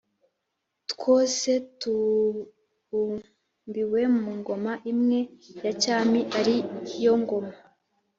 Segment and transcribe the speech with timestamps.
[0.91, 5.19] twose tubumbiwe ku ngoma imwe
[5.63, 6.55] ya cyami ari
[7.03, 7.53] yo ngoma